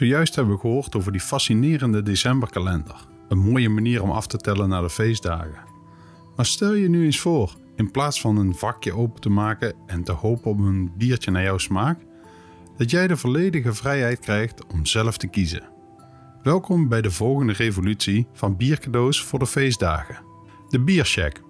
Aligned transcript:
Zojuist 0.00 0.34
hebben 0.34 0.54
we 0.54 0.60
gehoord 0.60 0.96
over 0.96 1.12
die 1.12 1.20
fascinerende 1.20 2.02
decemberkalender. 2.02 3.06
Een 3.28 3.38
mooie 3.38 3.68
manier 3.68 4.02
om 4.02 4.10
af 4.10 4.26
te 4.26 4.36
tellen 4.36 4.68
naar 4.68 4.82
de 4.82 4.90
feestdagen. 4.90 5.64
Maar 6.36 6.46
stel 6.46 6.74
je 6.74 6.88
nu 6.88 7.04
eens 7.04 7.20
voor, 7.20 7.56
in 7.76 7.90
plaats 7.90 8.20
van 8.20 8.36
een 8.36 8.54
vakje 8.54 8.94
open 8.94 9.20
te 9.20 9.28
maken 9.28 9.74
en 9.86 10.04
te 10.04 10.12
hopen 10.12 10.50
op 10.50 10.58
een 10.58 10.92
biertje 10.96 11.30
naar 11.30 11.42
jouw 11.42 11.58
smaak, 11.58 12.00
dat 12.76 12.90
jij 12.90 13.06
de 13.06 13.16
volledige 13.16 13.72
vrijheid 13.72 14.18
krijgt 14.18 14.66
om 14.66 14.86
zelf 14.86 15.16
te 15.16 15.26
kiezen. 15.26 15.68
Welkom 16.42 16.88
bij 16.88 17.02
de 17.02 17.10
volgende 17.10 17.52
revolutie 17.52 18.26
van 18.32 18.56
biercadeaus 18.56 19.22
voor 19.22 19.38
de 19.38 19.46
feestdagen. 19.46 20.22
De 20.68 20.80
Biershack. 20.80 21.42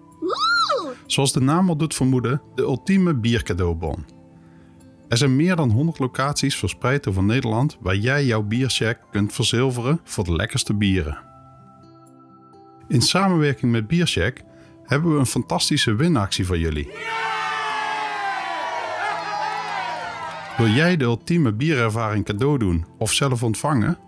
Zoals 1.07 1.33
de 1.33 1.41
naam 1.41 1.69
al 1.69 1.77
doet 1.77 1.95
vermoeden, 1.95 2.43
de 2.55 2.63
ultieme 2.63 3.15
biercadeaubon. 3.15 4.20
Er 5.11 5.17
zijn 5.17 5.37
meer 5.37 5.57
dan 5.57 5.71
100 5.71 5.99
locaties 5.99 6.57
verspreid 6.57 7.09
over 7.09 7.23
Nederland 7.23 7.77
waar 7.81 7.97
jij 7.97 8.25
jouw 8.25 8.43
biershack 8.43 8.99
kunt 9.11 9.33
verzilveren 9.33 10.01
voor 10.05 10.25
de 10.25 10.33
lekkerste 10.33 10.75
bieren. 10.75 11.19
In 12.89 13.03
samenwerking 13.03 13.73
met 13.73 13.87
Biershack 13.87 14.43
hebben 14.85 15.13
we 15.13 15.19
een 15.19 15.27
fantastische 15.27 15.95
winactie 15.95 16.47
voor 16.47 16.59
jullie. 16.59 16.91
Wil 20.57 20.69
jij 20.69 20.97
de 20.97 21.05
ultieme 21.05 21.53
bierervaring 21.53 22.25
cadeau 22.25 22.59
doen 22.59 22.85
of 22.99 23.13
zelf 23.13 23.43
ontvangen? 23.43 23.99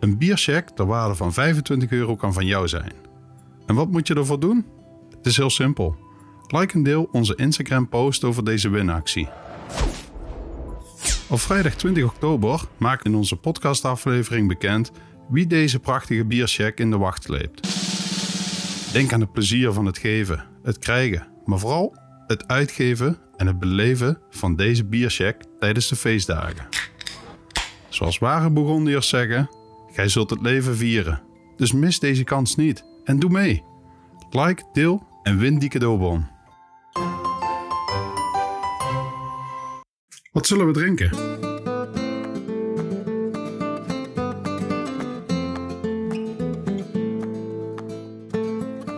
Een 0.00 0.18
biershack 0.18 0.68
ter 0.68 0.86
waarde 0.86 1.14
van 1.14 1.32
25 1.32 1.90
euro 1.90 2.16
kan 2.16 2.32
van 2.32 2.46
jou 2.46 2.68
zijn. 2.68 2.92
En 3.66 3.74
wat 3.74 3.90
moet 3.90 4.06
je 4.06 4.14
ervoor 4.14 4.40
doen? 4.40 4.66
Het 5.16 5.26
is 5.26 5.36
heel 5.36 5.50
simpel. 5.50 5.96
Like 6.46 6.74
en 6.74 6.82
deel 6.82 7.08
onze 7.12 7.34
Instagram 7.34 7.88
post 7.88 8.24
over 8.24 8.44
deze 8.44 8.68
winactie. 8.68 9.28
Op 11.30 11.40
vrijdag 11.40 11.74
20 11.74 12.04
oktober 12.04 12.60
maak 12.76 13.04
in 13.04 13.14
onze 13.14 13.36
podcastaflevering 13.36 14.48
bekend 14.48 14.90
wie 15.28 15.46
deze 15.46 15.78
prachtige 15.78 16.24
biershack 16.24 16.78
in 16.78 16.90
de 16.90 16.98
wacht 16.98 17.22
sleept. 17.22 17.68
Denk 18.92 19.12
aan 19.12 19.20
het 19.20 19.32
plezier 19.32 19.72
van 19.72 19.86
het 19.86 19.98
geven, 19.98 20.44
het 20.62 20.78
krijgen, 20.78 21.26
maar 21.44 21.58
vooral 21.58 21.96
het 22.26 22.48
uitgeven 22.48 23.18
en 23.36 23.46
het 23.46 23.58
beleven 23.58 24.18
van 24.30 24.56
deze 24.56 24.84
biershack 24.84 25.42
tijdens 25.58 25.88
de 25.88 25.96
feestdagen. 25.96 26.68
Zoals 27.88 28.18
ware 28.18 28.50
Bourgondiërs 28.50 29.08
zeggen, 29.08 29.50
gij 29.92 30.08
zult 30.08 30.30
het 30.30 30.40
leven 30.42 30.76
vieren. 30.76 31.22
Dus 31.56 31.72
mis 31.72 31.98
deze 31.98 32.24
kans 32.24 32.56
niet 32.56 32.84
en 33.04 33.18
doe 33.18 33.30
mee. 33.30 33.64
Like, 34.30 34.62
deel 34.72 35.06
en 35.22 35.38
win 35.38 35.58
die 35.58 35.68
cadeaubon. 35.68 36.37
Wat 40.38 40.46
zullen 40.46 40.66
we 40.66 40.72
drinken? 40.72 41.10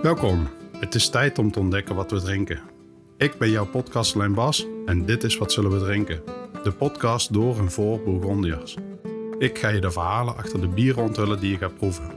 Welkom. 0.03 0.49
Het 0.79 0.95
is 0.95 1.09
tijd 1.09 1.39
om 1.39 1.51
te 1.51 1.59
ontdekken 1.59 1.95
wat 1.95 2.11
we 2.11 2.21
drinken. 2.21 2.61
Ik 3.17 3.39
ben 3.39 3.51
jouw 3.51 3.67
podcastlijn 3.67 4.35
Bas 4.35 4.67
en 4.87 5.07
dit 5.07 5.25
is 5.25 5.39
Wat 5.39 5.53
Zullen 5.53 5.71
We 5.71 5.79
Drinken? 5.79 6.23
De 6.63 6.73
podcast 6.73 7.33
door 7.33 7.59
en 7.59 7.71
voor 7.71 8.03
Bourgondiërs. 8.03 8.77
Ik 9.39 9.59
ga 9.59 9.69
je 9.69 9.81
de 9.81 9.91
verhalen 9.91 10.37
achter 10.37 10.61
de 10.61 10.69
bieren 10.69 11.03
onthullen 11.03 11.41
die 11.41 11.51
je 11.51 11.59
gaat 11.59 11.77
proeven. 11.77 12.11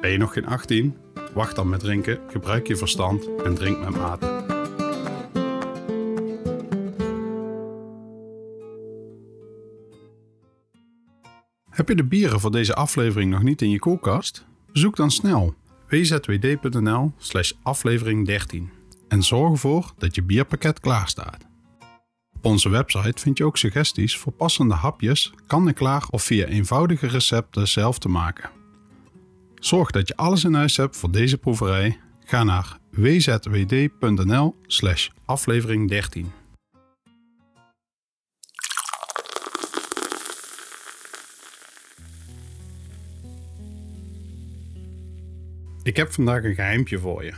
Ben 0.00 0.10
je 0.10 0.18
nog 0.18 0.32
geen 0.32 0.46
18? 0.46 0.96
Wacht 1.34 1.56
dan 1.56 1.68
met 1.68 1.80
drinken, 1.80 2.20
gebruik 2.28 2.66
je 2.66 2.76
verstand 2.76 3.28
en 3.44 3.54
drink 3.54 3.78
met 3.78 3.96
mate. 3.96 4.35
Heb 11.76 11.88
je 11.88 11.94
de 11.94 12.04
bieren 12.04 12.40
voor 12.40 12.50
deze 12.50 12.74
aflevering 12.74 13.30
nog 13.30 13.42
niet 13.42 13.62
in 13.62 13.70
je 13.70 13.78
koelkast? 13.78 14.44
Bezoek 14.72 14.96
dan 14.96 15.10
snel 15.10 15.54
wzwd.nl 15.88 17.12
slash 17.18 17.52
aflevering 17.62 18.26
13 18.26 18.70
en 19.08 19.22
zorg 19.22 19.52
ervoor 19.52 19.92
dat 19.98 20.14
je 20.14 20.22
bierpakket 20.22 20.80
klaar 20.80 21.08
staat. 21.08 21.46
Op 22.36 22.44
onze 22.44 22.68
website 22.68 23.20
vind 23.22 23.38
je 23.38 23.44
ook 23.44 23.56
suggesties 23.56 24.16
voor 24.16 24.32
passende 24.32 24.74
hapjes, 24.74 25.32
kan 25.46 25.68
en 25.68 25.74
klaar 25.74 26.06
of 26.10 26.22
via 26.22 26.46
eenvoudige 26.46 27.06
recepten 27.06 27.68
zelf 27.68 27.98
te 27.98 28.08
maken. 28.08 28.50
Zorg 29.54 29.90
dat 29.90 30.08
je 30.08 30.16
alles 30.16 30.44
in 30.44 30.54
huis 30.54 30.76
hebt 30.76 30.96
voor 30.96 31.10
deze 31.10 31.38
proeverij. 31.38 31.98
Ga 32.24 32.44
naar 32.44 32.78
wzwd.nl 32.90 34.56
slash 34.66 35.08
aflevering 35.24 35.88
13. 35.88 36.32
Ik 45.86 45.96
heb 45.96 46.12
vandaag 46.12 46.44
een 46.44 46.54
geheimpje 46.54 46.98
voor 46.98 47.24
je. 47.24 47.32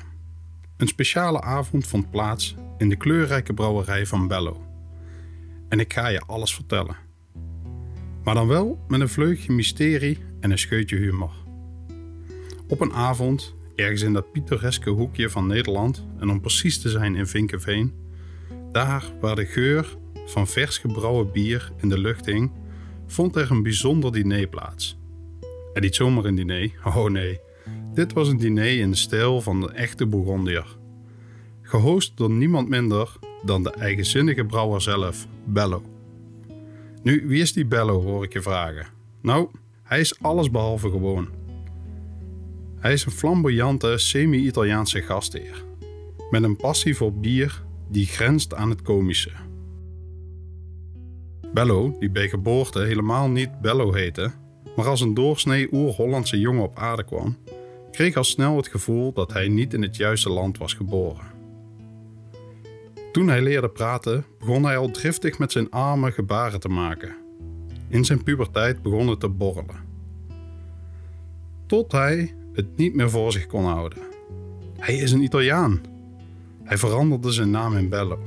Een 0.77 0.87
speciale 0.87 1.41
avond 1.41 1.87
vond 1.87 2.11
plaats 2.11 2.57
in 2.79 2.89
de 2.89 2.97
kleurrijke 2.97 3.55
brouwerij 3.55 4.07
van 4.07 4.29
Bello. 4.29 4.63
En 5.69 5.81
ik 5.81 5.93
ga 5.93 6.09
je 6.09 6.21
alles 6.21 6.55
vertellen. 6.55 6.97
Maar 8.25 8.35
dan 8.35 8.47
wel 8.47 8.85
met 8.87 9.01
een 9.01 9.09
vleugje 9.09 9.53
mysterie 9.53 10.19
en 10.41 10.51
een 10.51 10.59
scheutje 10.59 10.97
humor. 10.97 11.33
Op 12.69 12.81
een 12.81 12.93
avond, 12.93 13.55
ergens 13.75 14.03
in 14.03 14.13
dat 14.13 14.33
pittoreske 14.33 14.91
hoekje 14.91 15.31
van 15.31 15.47
Nederland, 15.47 16.07
en 16.19 16.31
om 16.31 16.41
precies 16.41 16.81
te 16.81 16.89
zijn 16.89 17.17
in 17.17 17.27
Vinkenveen, 17.27 17.95
daar 18.73 19.05
waar 19.21 19.37
de 19.37 19.47
geur 19.47 19.97
van 20.27 20.47
vers 20.47 20.79
gebrouwen 20.79 21.33
bier 21.33 21.73
in 21.77 21.89
de 21.89 21.99
lucht 21.99 22.27
hing, 22.27 22.53
vond 23.07 23.37
er 23.37 23.51
een 23.51 23.63
bijzonder 23.63 24.13
diner 24.13 24.47
plaats. 24.47 24.99
En 25.73 25.83
niet 25.83 25.95
zomaar 25.95 26.25
een 26.25 26.35
diner, 26.35 26.73
oh 26.97 27.11
nee. 27.11 27.47
Dit 27.95 28.13
was 28.13 28.29
een 28.29 28.37
diner 28.37 28.79
in 28.79 28.91
de 28.91 28.97
stijl 28.97 29.41
van 29.41 29.61
de 29.61 29.73
echte 29.73 30.07
Bourgondier. 30.07 30.77
Gehost 31.63 32.17
door 32.17 32.31
niemand 32.31 32.69
minder 32.69 33.19
dan 33.43 33.63
de 33.63 33.71
eigenzinnige 33.71 34.45
brouwer 34.45 34.83
zelf, 34.83 35.27
Bello. 35.45 35.83
Nu, 37.03 37.25
wie 37.27 37.41
is 37.41 37.53
die 37.53 37.67
Bello, 37.67 38.03
hoor 38.03 38.25
ik 38.25 38.33
je 38.33 38.43
vragen? 38.43 38.87
Nou, 39.23 39.49
hij 39.83 40.01
is 40.01 40.23
allesbehalve 40.23 40.91
gewoon. 40.91 41.29
Hij 42.79 42.93
is 42.93 43.05
een 43.05 43.13
flamboyante, 43.13 43.99
semi-Italiaanse 43.99 45.03
gastheer. 45.03 45.65
Met 46.31 46.43
een 46.43 46.57
passie 46.57 46.97
voor 46.97 47.13
bier 47.13 47.65
die 47.91 48.07
grenst 48.07 48.55
aan 48.55 48.71
het 48.71 48.83
komische. 48.83 49.31
Bello, 51.53 51.97
die 51.99 52.11
bij 52.11 52.29
geboorte 52.29 52.81
helemaal 52.81 53.29
niet 53.29 53.61
Bello 53.61 53.93
heette, 53.93 54.33
maar 54.77 54.87
als 54.87 55.01
een 55.01 55.15
doorsnee 55.15 55.69
oer-Hollandse 55.73 56.41
jongen 56.41 56.63
op 56.63 56.79
aarde 56.79 57.05
kwam, 57.05 57.37
kreeg 57.91 58.17
al 58.17 58.25
snel 58.25 58.57
het 58.57 58.69
gevoel 58.69 59.13
dat 59.13 59.33
hij 59.33 59.49
niet 59.49 59.75
in 59.75 59.83
het 59.83 59.97
juiste 59.97 60.31
land 60.31 60.59
was 60.59 60.75
geboren. 60.75 61.27
Toen 63.13 63.29
hij 63.29 63.43
leerde 63.43 63.69
praten, 63.69 64.25
begon 64.39 64.65
hij 64.65 64.77
al 64.77 64.91
driftig 64.91 65.39
met 65.39 65.53
zijn 65.53 65.71
armen 65.71 66.13
gebaren 66.13 66.61
te 66.61 66.69
maken. 66.69 67.17
In 67.89 68.05
zijn 68.05 68.23
puberteit 68.23 68.83
begon 68.83 69.09
het 69.09 69.21
te 69.21 69.29
borrelen. 69.29 69.87
Tot 71.67 71.93
hij 71.93 72.35
het 72.53 72.77
niet 72.77 72.95
meer 72.95 73.11
voor 73.11 73.33
zich 73.33 73.47
kon 73.47 73.65
houden. 73.65 73.99
Hij 74.79 74.95
is 74.95 75.13
een 75.13 75.23
Italiaan. 75.23 75.81
Hij 76.65 76.79
veranderde 76.79 77.33
zijn 77.33 77.51
naam 77.51 77.77
in 77.77 77.89
Bello. 77.89 78.19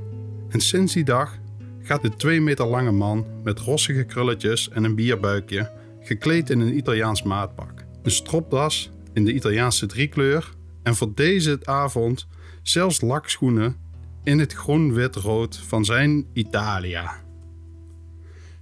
En 0.49 0.61
sinds 0.61 0.93
die 0.93 1.03
dag 1.03 1.39
gaat 1.81 2.01
de 2.01 2.15
twee 2.15 2.41
meter 2.41 2.65
lange 2.65 2.91
man 2.91 3.25
met 3.43 3.59
rossige 3.59 4.03
krulletjes 4.03 4.69
en 4.69 4.83
een 4.83 4.95
bierbuikje, 4.95 5.71
gekleed 5.99 6.49
in 6.49 6.59
een 6.59 6.77
Italiaans 6.77 7.23
maatpak, 7.23 7.85
een 8.03 8.11
stropdas 8.11 8.91
in 9.13 9.25
de 9.25 9.33
Italiaanse 9.33 9.85
driekleur 9.85 10.53
en 10.83 10.95
voor 10.95 11.11
deze 11.15 11.59
avond 11.63 12.27
zelfs 12.61 13.01
lakschoenen 13.01 13.75
in 14.23 14.39
het 14.39 14.53
groen-wit-rood 14.53 15.57
van 15.57 15.85
zijn 15.85 16.25
Italia. 16.33 17.23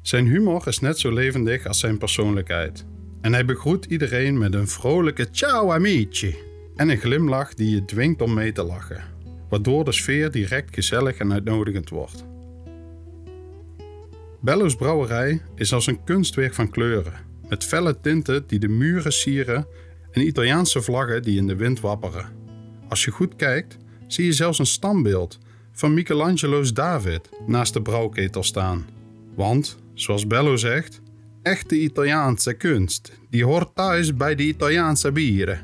Zijn 0.02 0.28
humor 0.28 0.68
is 0.68 0.80
net 0.80 1.00
zo 1.00 1.12
levendig 1.14 1.66
als 1.66 1.80
zijn 1.80 1.98
persoonlijkheid. 1.98 2.86
En 3.22 3.34
hij 3.34 3.46
begroet 3.46 3.86
iedereen 3.86 4.38
met 4.38 4.54
een 4.54 4.68
vrolijke 4.68 5.28
ciao 5.32 5.72
amici 5.72 6.36
en 6.76 6.90
een 6.90 6.98
glimlach 6.98 7.54
die 7.54 7.76
je 7.76 7.86
dwingt 7.86 8.22
om 8.22 8.34
mee 8.34 8.52
te 8.52 8.64
lachen, 8.64 9.04
waardoor 9.50 9.86
de 9.86 9.92
sfeer 9.92 10.32
direct 10.32 10.74
gezellig 10.74 11.18
en 11.18 11.34
uitnodigend 11.34 11.90
wordt. 11.90 12.26
Bello's 14.42 14.76
brouwerij 14.76 15.42
is 15.56 15.74
als 15.74 15.88
een 15.88 16.04
kunstwerk 16.04 16.54
van 16.54 16.70
kleuren, 16.70 17.14
met 17.50 17.64
felle 17.64 18.00
tinten 18.00 18.44
die 18.48 18.60
de 18.60 18.68
muren 18.68 19.14
sieren 19.14 19.68
en 20.12 20.28
Italiaanse 20.28 20.82
vlaggen 20.82 21.22
die 21.22 21.38
in 21.38 21.48
de 21.48 21.56
wind 21.56 21.80
wapperen. 21.80 22.30
Als 22.88 23.06
je 23.06 23.12
goed 23.12 23.36
kijkt, 23.36 23.78
zie 24.08 24.26
je 24.26 24.34
zelfs 24.34 24.60
een 24.60 24.66
standbeeld 24.66 25.38
van 25.72 25.94
Michelangelo's 25.94 26.74
David 26.74 27.30
naast 27.48 27.74
de 27.74 27.82
brouwketel 27.82 28.44
staan. 28.44 28.86
Want, 29.36 29.78
zoals 29.94 30.28
Bello 30.28 30.56
zegt, 30.56 31.02
echte 31.42 31.76
Italiaanse 31.76 32.54
kunst, 32.54 33.12
die 33.30 33.46
hoort 33.46 33.76
thuis 33.76 34.16
bij 34.16 34.36
de 34.36 34.44
Italiaanse 34.44 35.12
bieren. 35.12 35.62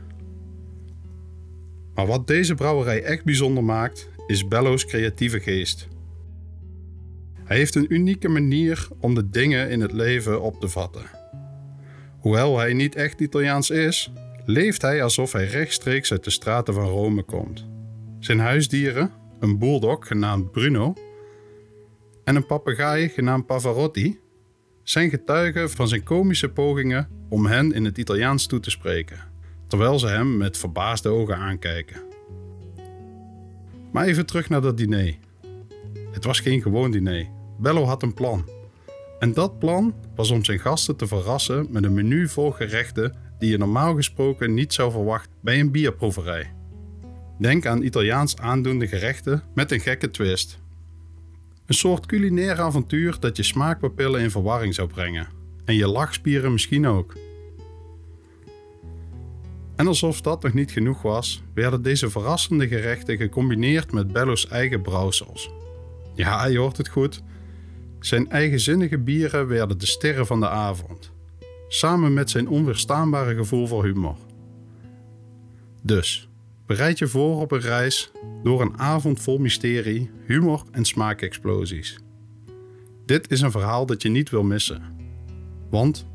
Maar 1.93 2.07
wat 2.07 2.27
deze 2.27 2.55
brouwerij 2.55 3.03
echt 3.03 3.23
bijzonder 3.23 3.63
maakt, 3.63 4.09
is 4.27 4.47
Bello's 4.47 4.85
creatieve 4.85 5.39
geest. 5.39 5.87
Hij 7.43 7.57
heeft 7.57 7.75
een 7.75 7.93
unieke 7.93 8.27
manier 8.27 8.87
om 8.99 9.15
de 9.15 9.29
dingen 9.29 9.69
in 9.69 9.81
het 9.81 9.91
leven 9.91 10.41
op 10.41 10.59
te 10.59 10.67
vatten. 10.67 11.09
Hoewel 12.19 12.57
hij 12.57 12.73
niet 12.73 12.95
echt 12.95 13.19
Italiaans 13.19 13.69
is, 13.69 14.11
leeft 14.45 14.81
hij 14.81 15.03
alsof 15.03 15.31
hij 15.31 15.45
rechtstreeks 15.45 16.11
uit 16.11 16.23
de 16.23 16.29
straten 16.29 16.73
van 16.73 16.87
Rome 16.87 17.23
komt. 17.23 17.65
Zijn 18.19 18.39
huisdieren, 18.39 19.11
een 19.39 19.57
bulldog 19.57 20.07
genaamd 20.07 20.51
Bruno 20.51 20.93
en 22.23 22.35
een 22.35 22.45
papegaai 22.45 23.09
genaamd 23.09 23.45
Pavarotti, 23.45 24.19
zijn 24.83 25.09
getuigen 25.09 25.69
van 25.69 25.87
zijn 25.87 26.03
komische 26.03 26.49
pogingen 26.49 27.09
om 27.29 27.45
hen 27.45 27.71
in 27.71 27.85
het 27.85 27.97
Italiaans 27.97 28.45
toe 28.45 28.59
te 28.59 28.69
spreken, 28.69 29.19
terwijl 29.67 29.99
ze 29.99 30.07
hem 30.07 30.37
met 30.37 30.57
verbaasde 30.57 31.09
ogen 31.09 31.37
aankijken. 31.37 32.01
Maar 33.91 34.05
even 34.05 34.25
terug 34.25 34.49
naar 34.49 34.61
dat 34.61 34.77
diner. 34.77 35.15
Het 36.11 36.25
was 36.25 36.39
geen 36.39 36.61
gewoon 36.61 36.91
diner. 36.91 37.27
Bello 37.57 37.83
had 37.83 38.03
een 38.03 38.13
plan. 38.13 38.49
En 39.19 39.33
dat 39.33 39.59
plan 39.59 39.95
was 40.15 40.31
om 40.31 40.43
zijn 40.43 40.59
gasten 40.59 40.95
te 40.95 41.07
verrassen 41.07 41.67
met 41.69 41.83
een 41.83 41.93
menu 41.93 42.27
vol 42.27 42.51
gerechten 42.51 43.24
die 43.45 43.53
je 43.53 43.59
normaal 43.59 43.95
gesproken 43.95 44.53
niet 44.53 44.73
zou 44.73 44.91
verwachten 44.91 45.31
bij 45.41 45.59
een 45.59 45.71
bierproeverij. 45.71 46.53
Denk 47.39 47.65
aan 47.65 47.83
Italiaans 47.83 48.37
aandoende 48.37 48.87
gerechten 48.87 49.43
met 49.53 49.71
een 49.71 49.79
gekke 49.79 50.11
twist. 50.11 50.59
Een 51.65 51.73
soort 51.73 52.05
culinair 52.05 52.59
avontuur 52.61 53.17
dat 53.19 53.37
je 53.37 53.43
smaakpapillen 53.43 54.21
in 54.21 54.31
verwarring 54.31 54.73
zou 54.73 54.87
brengen. 54.87 55.27
En 55.65 55.75
je 55.75 55.87
lachspieren 55.87 56.51
misschien 56.51 56.87
ook. 56.87 57.13
En 59.75 59.87
alsof 59.87 60.21
dat 60.21 60.43
nog 60.43 60.53
niet 60.53 60.71
genoeg 60.71 61.01
was, 61.01 61.43
werden 61.53 61.81
deze 61.81 62.09
verrassende 62.09 62.67
gerechten 62.67 63.17
gecombineerd 63.17 63.91
met 63.91 64.13
Bello's 64.13 64.47
eigen 64.47 64.81
brouwsels. 64.81 65.49
Ja, 66.13 66.45
je 66.45 66.57
hoort 66.57 66.77
het 66.77 66.89
goed. 66.89 67.21
Zijn 67.99 68.29
eigenzinnige 68.29 68.97
bieren 68.97 69.47
werden 69.47 69.77
de 69.77 69.85
sterren 69.85 70.25
van 70.25 70.39
de 70.39 70.49
avond, 70.49 71.11
samen 71.67 72.13
met 72.13 72.29
zijn 72.29 72.47
onweerstaanbare 72.47 73.35
gevoel 73.35 73.67
voor 73.67 73.83
humor. 73.83 74.15
Dus, 75.81 76.29
bereid 76.65 76.97
je 76.97 77.07
voor 77.07 77.41
op 77.41 77.51
een 77.51 77.59
reis 77.59 78.11
door 78.43 78.61
een 78.61 78.79
avond 78.79 79.21
vol 79.21 79.37
mysterie, 79.37 80.11
humor 80.25 80.63
en 80.71 80.85
smaakexplosies. 80.85 81.99
Dit 83.05 83.31
is 83.31 83.41
een 83.41 83.51
verhaal 83.51 83.85
dat 83.85 84.01
je 84.01 84.09
niet 84.09 84.29
wil 84.29 84.43
missen. 84.43 84.81
Want 85.69 86.07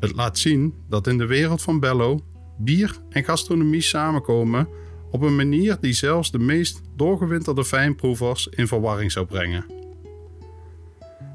het 0.00 0.14
laat 0.14 0.38
zien 0.38 0.74
dat 0.88 1.06
in 1.06 1.18
de 1.18 1.26
wereld 1.26 1.62
van 1.62 1.80
Bello 1.80 2.20
bier 2.58 2.96
en 3.10 3.24
gastronomie 3.24 3.80
samenkomen 3.80 4.68
op 5.10 5.22
een 5.22 5.36
manier 5.36 5.76
die 5.80 5.92
zelfs 5.92 6.30
de 6.30 6.38
meest 6.38 6.82
doorgewinterde 6.96 7.64
fijnproevers 7.64 8.46
in 8.46 8.66
verwarring 8.68 9.12
zou 9.12 9.26
brengen. 9.26 9.64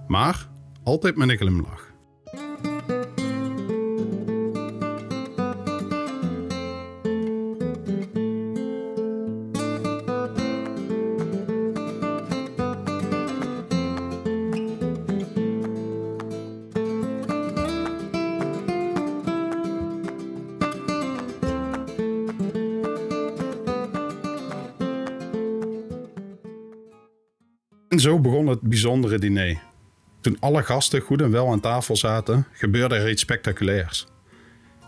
Maar 0.08 0.50
altijd 0.84 1.16
met 1.16 1.30
een 1.30 1.38
glimlach. 1.38 1.91
Zo 28.02 28.20
begon 28.20 28.48
het 28.48 28.62
bijzondere 28.62 29.20
diner. 29.20 29.62
Toen 30.22 30.38
alle 30.40 30.64
gasten 30.64 31.02
goed 31.02 31.22
en 31.22 31.32
wel 31.32 31.52
aan 31.52 31.60
tafel 31.60 31.96
zaten, 31.96 32.48
gebeurde 32.52 32.96
er 32.96 33.10
iets 33.10 33.22
spectaculairs. 33.22 34.08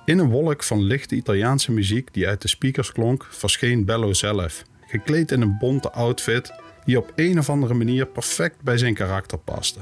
In 0.05 0.19
een 0.19 0.29
wolk 0.29 0.63
van 0.63 0.81
lichte 0.81 1.15
Italiaanse 1.15 1.71
muziek 1.71 2.13
die 2.13 2.27
uit 2.27 2.41
de 2.41 2.47
speakers 2.47 2.91
klonk, 2.91 3.27
verscheen 3.29 3.85
Bello 3.85 4.13
zelf, 4.13 4.63
gekleed 4.87 5.31
in 5.31 5.41
een 5.41 5.57
bonte 5.57 5.91
outfit 5.91 6.53
die 6.85 6.97
op 6.97 7.11
een 7.15 7.39
of 7.39 7.49
andere 7.49 7.73
manier 7.73 8.05
perfect 8.05 8.61
bij 8.61 8.77
zijn 8.77 8.93
karakter 8.93 9.37
paste. 9.37 9.79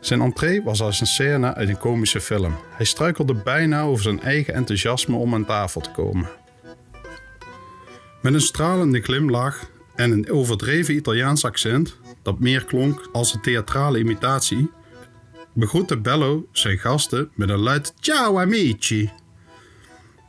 Zijn 0.00 0.20
entree 0.20 0.62
was 0.62 0.82
als 0.82 1.00
een 1.00 1.06
scène 1.06 1.54
uit 1.54 1.68
een 1.68 1.78
komische 1.78 2.20
film. 2.20 2.54
Hij 2.70 2.86
struikelde 2.86 3.34
bijna 3.34 3.82
over 3.82 4.02
zijn 4.02 4.20
eigen 4.20 4.54
enthousiasme 4.54 5.16
om 5.16 5.34
aan 5.34 5.44
tafel 5.44 5.80
te 5.80 5.90
komen. 5.90 6.28
Met 8.22 8.34
een 8.34 8.40
stralende 8.40 9.00
glimlach 9.00 9.69
en 9.94 10.10
een 10.10 10.30
overdreven 10.30 10.94
Italiaans 10.94 11.44
accent, 11.44 11.96
dat 12.22 12.38
meer 12.38 12.64
klonk 12.64 13.08
als 13.12 13.34
een 13.34 13.40
theatrale 13.40 13.98
imitatie, 13.98 14.70
begroette 15.52 15.98
Bello 15.98 16.48
zijn 16.52 16.78
gasten 16.78 17.30
met 17.34 17.48
een 17.48 17.58
luid 17.58 17.94
Ciao 18.00 18.38
amici. 18.38 19.10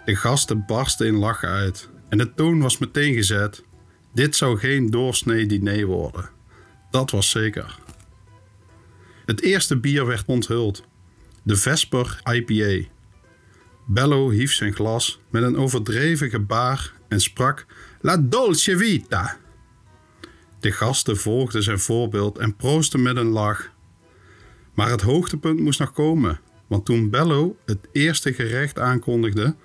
De 0.06 0.16
gasten 0.16 0.64
barsten 0.68 1.08
in 1.08 1.16
lachen 1.16 1.50
uit 1.50 1.90
en 2.10 2.18
de 2.18 2.34
toon 2.34 2.62
was 2.62 2.78
meteen 2.78 3.14
gezet. 3.14 3.64
Dit 4.14 4.36
zou 4.36 4.58
geen 4.58 4.90
doorsnee 4.90 5.46
diner 5.46 5.86
worden. 5.86 6.30
Dat 6.92 7.12
was 7.12 7.30
zeker. 7.30 7.80
Het 9.26 9.42
eerste 9.42 9.78
bier 9.78 10.06
werd 10.06 10.24
onthuld. 10.26 10.84
De 11.44 11.56
Vesper 11.56 12.22
IPA. 12.32 12.90
Bello 13.86 14.30
hief 14.30 14.54
zijn 14.54 14.74
glas 14.74 15.20
met 15.30 15.44
een 15.44 15.58
overdreven 15.58 16.30
gebaar 16.30 16.94
en 17.08 17.20
sprak 17.20 17.66
La 18.02 18.18
dolce 18.18 18.78
vita. 18.78 19.38
De 20.62 20.72
gasten 20.72 21.18
volgden 21.18 21.64
zijn 21.64 21.80
voorbeeld 21.80 22.38
en 22.38 22.56
proosten 22.56 23.02
met 23.02 23.18
een 23.18 23.30
lach. 23.30 23.72
Maar 24.74 24.90
het 24.90 25.02
hoogtepunt 25.02 25.60
moest 25.60 25.80
nog 25.80 25.94
komen, 25.94 26.40
want 26.68 26.86
toen 26.86 27.10
Bello 27.10 27.58
het 27.66 27.88
eerste 27.92 28.34
gerecht 28.34 28.80
aankondigde, 28.80 29.56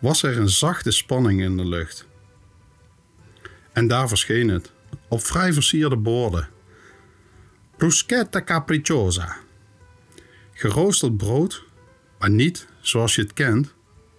was 0.00 0.22
er 0.22 0.38
een 0.38 0.48
zachte 0.48 0.90
spanning 0.90 1.40
in 1.40 1.56
de 1.56 1.64
lucht. 1.64 2.06
En 3.72 3.86
daar 3.86 4.08
verscheen 4.08 4.48
het, 4.48 4.72
op 5.08 5.20
vrij 5.20 5.52
versierde 5.52 5.96
borden. 5.96 6.48
Bruschetta 7.76 8.42
capricciosa. 8.42 9.36
Geroosterd 10.52 11.16
brood, 11.16 11.64
maar 12.18 12.30
niet 12.30 12.66
zoals 12.80 13.14
je 13.14 13.22
het 13.22 13.32
kent. 13.32 13.74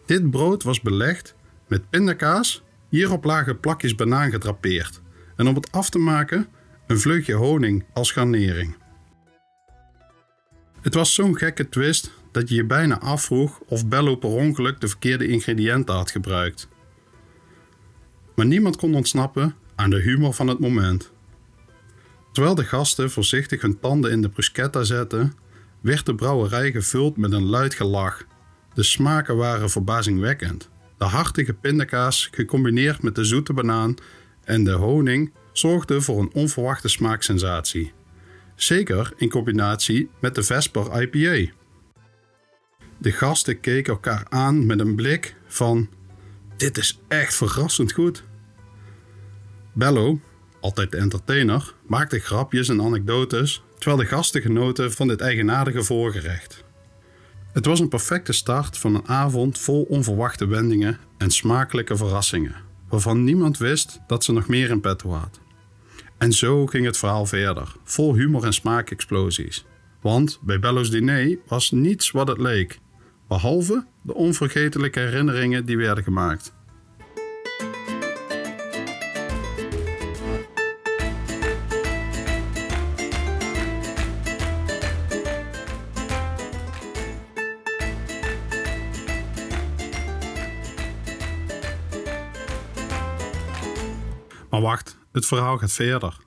Dit 0.05 0.31
brood 0.31 0.63
was 0.63 0.81
belegd 0.81 1.35
met 1.67 1.89
pindakaas, 1.89 2.63
hierop 2.89 3.23
lagen 3.23 3.59
plakjes 3.59 3.95
banaan 3.95 4.31
gedrapeerd 4.31 4.98
en 5.39 5.47
om 5.47 5.55
het 5.55 5.71
af 5.71 5.89
te 5.89 5.99
maken 5.99 6.47
een 6.87 6.99
vleugje 6.99 7.33
honing 7.33 7.85
als 7.93 8.11
garnering. 8.11 8.75
Het 10.81 10.93
was 10.93 11.13
zo'n 11.13 11.37
gekke 11.37 11.69
twist 11.69 12.11
dat 12.31 12.49
je 12.49 12.55
je 12.55 12.65
bijna 12.65 12.99
afvroeg 12.99 13.59
of 13.59 13.87
Bello 13.87 14.15
per 14.15 14.29
ongeluk 14.29 14.81
de 14.81 14.87
verkeerde 14.87 15.27
ingrediënten 15.27 15.95
had 15.95 16.11
gebruikt. 16.11 16.67
Maar 18.35 18.45
niemand 18.45 18.75
kon 18.75 18.95
ontsnappen 18.95 19.55
aan 19.75 19.89
de 19.89 20.01
humor 20.01 20.33
van 20.33 20.47
het 20.47 20.59
moment. 20.59 21.11
Terwijl 22.31 22.55
de 22.55 22.65
gasten 22.65 23.11
voorzichtig 23.11 23.61
hun 23.61 23.79
tanden 23.79 24.11
in 24.11 24.21
de 24.21 24.29
bruschetta 24.29 24.83
zetten, 24.83 25.33
werd 25.81 26.05
de 26.05 26.15
brouwerij 26.15 26.71
gevuld 26.71 27.17
met 27.17 27.31
een 27.31 27.45
luid 27.45 27.73
gelach. 27.73 28.23
De 28.73 28.83
smaken 28.83 29.37
waren 29.37 29.69
verbazingwekkend. 29.69 30.69
De 30.97 31.05
hartige 31.05 31.53
pindakaas, 31.53 32.29
gecombineerd 32.31 33.01
met 33.01 33.15
de 33.15 33.23
zoete 33.23 33.53
banaan 33.53 33.95
en 34.49 34.63
de 34.63 34.71
honing, 34.71 35.33
zorgde 35.51 36.01
voor 36.01 36.19
een 36.19 36.33
onverwachte 36.33 36.87
smaaksensatie. 36.87 37.93
Zeker 38.55 39.13
in 39.15 39.29
combinatie 39.29 40.09
met 40.21 40.35
de 40.35 40.43
Vesper 40.43 41.01
IPA. 41.01 41.51
De 42.97 43.11
gasten 43.11 43.59
keken 43.59 43.93
elkaar 43.93 44.25
aan 44.29 44.65
met 44.65 44.79
een 44.79 44.95
blik 44.95 45.35
van: 45.47 45.89
Dit 46.57 46.77
is 46.77 46.99
echt 47.07 47.35
verrassend 47.35 47.91
goed. 47.91 48.23
Bello, 49.73 50.19
altijd 50.59 50.91
de 50.91 50.97
entertainer, 50.97 51.73
maakte 51.87 52.19
grapjes 52.19 52.69
en 52.69 52.81
anekdotes 52.81 53.63
terwijl 53.77 54.01
de 54.01 54.07
gasten 54.07 54.41
genoten 54.41 54.91
van 54.91 55.07
dit 55.07 55.21
eigenaardige 55.21 55.83
voorgerecht. 55.83 56.63
Het 57.51 57.65
was 57.65 57.79
een 57.79 57.89
perfecte 57.89 58.33
start 58.33 58.77
van 58.77 58.95
een 58.95 59.07
avond 59.07 59.59
vol 59.59 59.83
onverwachte 59.83 60.47
wendingen 60.47 60.99
en 61.17 61.31
smakelijke 61.31 61.97
verrassingen, 61.97 62.55
waarvan 62.89 63.23
niemand 63.23 63.57
wist 63.57 63.99
dat 64.07 64.23
ze 64.23 64.31
nog 64.31 64.47
meer 64.47 64.69
in 64.69 64.81
petto 64.81 65.09
had. 65.11 65.39
En 66.17 66.33
zo 66.33 66.65
ging 66.65 66.85
het 66.85 66.97
verhaal 66.97 67.25
verder, 67.25 67.75
vol 67.83 68.15
humor 68.15 68.43
en 68.43 68.53
smaakexplosies. 68.53 69.65
Want 70.01 70.39
bij 70.41 70.59
Bello's 70.59 70.89
diner 70.89 71.37
was 71.47 71.71
niets 71.71 72.11
wat 72.11 72.27
het 72.27 72.37
leek, 72.37 72.79
behalve 73.27 73.85
de 74.01 74.13
onvergetelijke 74.13 74.99
herinneringen 74.99 75.65
die 75.65 75.77
werden 75.77 76.03
gemaakt. 76.03 76.53
Maar 94.49 94.61
wacht, 94.61 94.97
het 95.11 95.25
verhaal 95.25 95.57
gaat 95.57 95.71
verder. 95.71 96.17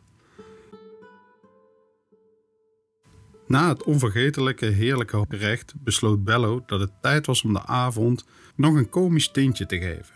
Na 3.46 3.68
het 3.68 3.82
onvergetelijke 3.82 4.66
heerlijke 4.66 5.24
gerecht 5.28 5.74
besloot 5.76 6.24
Bello 6.24 6.62
dat 6.66 6.80
het 6.80 7.02
tijd 7.02 7.26
was 7.26 7.42
om 7.42 7.52
de 7.52 7.66
avond 7.66 8.24
nog 8.54 8.74
een 8.74 8.88
komisch 8.88 9.30
tintje 9.30 9.66
te 9.66 9.78
geven. 9.78 10.14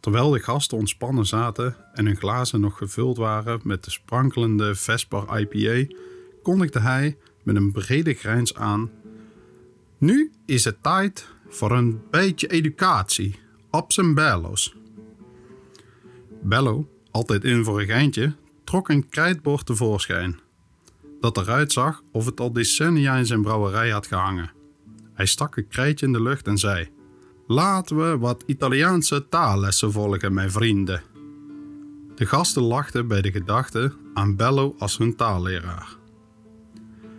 Terwijl 0.00 0.30
de 0.30 0.40
gasten 0.40 0.78
ontspannen 0.78 1.26
zaten 1.26 1.76
en 1.92 2.06
hun 2.06 2.16
glazen 2.16 2.60
nog 2.60 2.78
gevuld 2.78 3.16
waren 3.16 3.60
met 3.62 3.84
de 3.84 3.90
sprankelende 3.90 4.74
Vesper 4.74 5.38
IPA, 5.38 5.94
kondigde 6.42 6.80
hij 6.80 7.16
met 7.42 7.56
een 7.56 7.72
brede 7.72 8.14
grijns 8.14 8.54
aan: 8.54 8.90
Nu 9.98 10.32
is 10.46 10.64
het 10.64 10.82
tijd 10.82 11.28
voor 11.48 11.70
een 11.70 12.02
beetje 12.10 12.46
educatie 12.46 13.38
op 13.70 13.92
zijn 13.92 14.14
bello's. 14.14 14.76
Bello, 16.42 16.88
altijd 17.14 17.44
in 17.44 17.64
voor 17.64 17.80
een 17.80 17.86
geintje, 17.86 18.32
trok 18.64 18.88
een 18.88 19.08
krijtbord 19.08 19.66
tevoorschijn. 19.66 20.40
Dat 21.20 21.36
eruit 21.36 21.72
zag 21.72 22.02
of 22.12 22.26
het 22.26 22.40
al 22.40 22.52
decennia 22.52 23.16
in 23.16 23.26
zijn 23.26 23.42
brouwerij 23.42 23.90
had 23.90 24.06
gehangen. 24.06 24.50
Hij 25.12 25.26
stak 25.26 25.56
een 25.56 25.68
krijtje 25.68 26.06
in 26.06 26.12
de 26.12 26.22
lucht 26.22 26.46
en 26.46 26.58
zei: 26.58 26.88
Laten 27.46 27.96
we 27.96 28.18
wat 28.18 28.42
Italiaanse 28.46 29.28
taallessen 29.28 29.92
volgen, 29.92 30.34
mijn 30.34 30.50
vrienden. 30.50 31.02
De 32.14 32.26
gasten 32.26 32.62
lachten 32.62 33.08
bij 33.08 33.22
de 33.22 33.30
gedachte 33.30 33.92
aan 34.14 34.36
Bello 34.36 34.74
als 34.78 34.98
hun 34.98 35.16
taalleraar. 35.16 35.96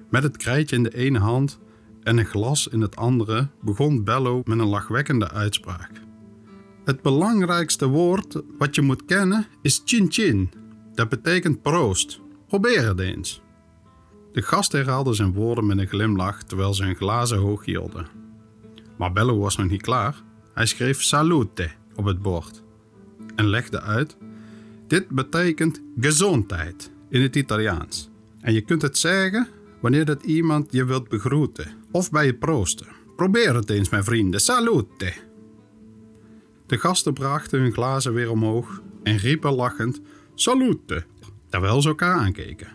Met 0.09 0.23
het 0.23 0.37
krijtje 0.37 0.75
in 0.75 0.83
de 0.83 0.95
ene 0.95 1.19
hand 1.19 1.59
en 2.03 2.17
een 2.17 2.25
glas 2.25 2.67
in 2.67 2.81
het 2.81 2.95
andere 2.95 3.47
begon 3.61 4.03
Bello 4.03 4.41
met 4.45 4.59
een 4.59 4.67
lachwekkende 4.67 5.31
uitspraak. 5.31 6.04
Het 6.86 7.01
belangrijkste 7.01 7.88
woord 7.88 8.42
wat 8.58 8.75
je 8.75 8.82
moet 8.82 9.06
kennen 9.06 9.48
is 9.62 9.82
chin 9.86 10.12
chin. 10.12 10.51
Dat 10.94 11.10
betekent 11.10 11.62
proost. 11.62 12.20
Probeer 12.48 12.88
het 12.88 13.00
eens. 13.00 13.42
De 14.32 14.42
gast 14.42 14.72
herhaalde 14.72 15.13
zijn 15.13 15.34
woorden 15.34 15.65
met 15.65 15.77
een 15.77 15.88
glimlach 15.88 16.44
terwijl 16.44 16.74
ze 16.74 16.84
hun 16.84 16.96
glazen 16.96 17.38
hoog 17.38 17.65
hielden. 17.65 18.08
Maar 18.98 19.12
Bello 19.13 19.38
was 19.38 19.58
nog 19.58 19.70
niet 19.70 19.82
klaar. 19.82 20.24
Hij 20.54 20.65
schreef 20.65 21.04
salute 21.04 21.70
op 21.96 22.06
het 22.06 22.22
bord 22.22 22.63
en 23.36 23.48
legde 23.48 23.82
uit: 23.82 24.18
Dit 24.88 25.10
betekent 25.10 25.82
gezondheid 26.00 26.92
in 27.10 27.22
het 27.22 27.36
Italiaans. 27.36 28.10
En 28.42 28.54
je 28.54 28.62
kunt 28.62 28.82
het 28.82 28.98
zeggen 28.98 29.48
wanneer 29.82 30.06
dat 30.06 30.24
iemand 30.24 30.72
je 30.72 30.86
wilt 30.86 31.10
begroeten 31.10 31.72
of 31.92 32.12
bij 32.12 32.25
je 32.25 32.36
proosten. 32.36 32.88
Probeer 33.15 33.56
het 33.56 33.70
eens, 33.70 33.89
mijn 33.89 34.04
vrienden. 34.04 34.42
Salute! 34.42 35.13
De 36.65 36.77
gasten 36.77 37.13
brachten 37.13 37.60
hun 37.60 37.74
glazen 37.74 38.13
weer 38.13 38.31
omhoog 38.31 38.81
en 39.03 39.17
riepen 39.17 39.53
lachend: 39.53 40.01
Salute! 40.36 41.05
terwijl 41.50 41.81
ze 41.81 41.88
elkaar 41.88 42.17
aankeken. 42.17 42.67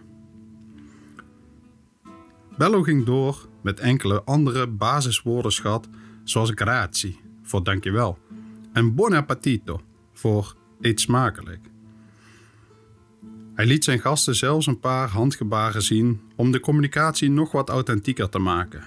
Bello 2.57 2.83
ging 2.83 3.05
door 3.05 3.49
met 3.61 3.81
enkele 3.81 4.23
andere 4.23 4.67
basiswoordenschat 4.67 5.89
zoals 6.25 6.53
grazie 6.55 7.21
voor 7.43 7.65
dankjewel 7.65 8.19
en 8.73 8.95
buon 8.95 9.13
appetito 9.13 9.81
voor 10.13 10.55
eet 10.81 11.01
smakelijk. 11.01 11.61
Hij 13.55 13.67
liet 13.67 13.85
zijn 13.85 14.01
gasten 14.01 14.37
zelfs 14.37 14.67
een 14.67 14.81
paar 14.81 15.09
handgebaren 15.09 15.83
zien 15.83 16.21
om 16.37 16.51
de 16.51 16.61
communicatie 16.61 17.31
nog 17.31 17.53
wat 17.53 17.69
authentieker 17.69 18.29
te 18.29 18.39
maken. 18.39 18.85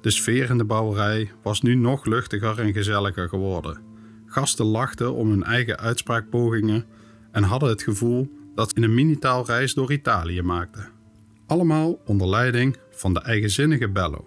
De 0.00 0.10
sfeer 0.10 0.50
in 0.50 0.58
de 0.58 0.64
bouwerij 0.64 1.32
was 1.42 1.62
nu 1.62 1.74
nog 1.74 2.04
luchtiger 2.04 2.58
en 2.58 2.72
gezelliger 2.72 3.28
geworden. 3.28 3.91
Gasten 4.32 4.64
lachten 4.64 5.14
om 5.14 5.30
hun 5.30 5.42
eigen 5.42 5.78
uitspraakpogingen 5.78 6.84
en 7.32 7.42
hadden 7.42 7.68
het 7.68 7.82
gevoel 7.82 8.30
dat 8.54 8.70
ze 8.74 8.82
een 8.82 8.94
mini-taalreis 8.94 9.74
door 9.74 9.92
Italië 9.92 10.42
maakten. 10.42 10.88
Allemaal 11.46 12.00
onder 12.06 12.28
leiding 12.28 12.76
van 12.90 13.14
de 13.14 13.20
eigenzinnige 13.20 13.88
Bello. 13.88 14.24